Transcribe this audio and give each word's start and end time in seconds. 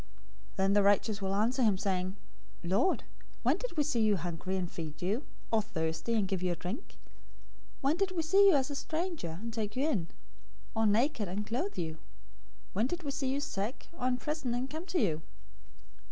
025:037 0.53 0.55
"Then 0.55 0.73
the 0.73 0.81
righteous 0.81 1.21
will 1.21 1.35
answer 1.35 1.61
him, 1.61 1.77
saying, 1.77 2.15
'Lord, 2.63 3.03
when 3.43 3.57
did 3.57 3.77
we 3.77 3.83
see 3.83 4.01
you 4.01 4.15
hungry, 4.17 4.57
and 4.57 4.71
feed 4.71 4.99
you; 4.99 5.27
or 5.51 5.61
thirsty, 5.61 6.15
and 6.15 6.27
give 6.27 6.41
you 6.41 6.53
a 6.53 6.55
drink? 6.55 6.93
025:038 7.83 7.83
When 7.83 7.97
did 7.97 8.11
we 8.13 8.23
see 8.23 8.47
you 8.47 8.55
as 8.55 8.71
a 8.71 8.75
stranger, 8.75 9.37
and 9.39 9.53
take 9.53 9.75
you 9.75 9.87
in; 9.87 10.07
or 10.73 10.87
naked, 10.87 11.27
and 11.27 11.45
clothe 11.45 11.77
you? 11.77 11.97
025:039 11.99 11.99
When 12.73 12.87
did 12.87 13.03
we 13.03 13.11
see 13.11 13.27
you 13.29 13.39
sick, 13.39 13.89
or 13.93 14.07
in 14.07 14.17
prison, 14.17 14.55
and 14.55 14.67
come 14.67 14.87
to 14.87 14.99
you?' 14.99 15.21